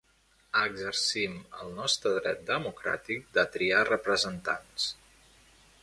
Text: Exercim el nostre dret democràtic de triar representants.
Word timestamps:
Exercim 0.61 1.35
el 1.65 1.75
nostre 1.81 2.13
dret 2.23 2.41
democràtic 2.49 3.31
de 3.39 3.47
triar 3.57 3.87
representants. 3.93 4.93